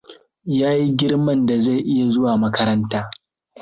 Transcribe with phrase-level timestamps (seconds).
[0.59, 3.09] Ya yi girman da zai iya zuwa makaranta.